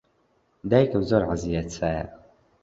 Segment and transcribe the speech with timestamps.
[0.69, 2.05] دایکم زۆر حەزی لە چایە.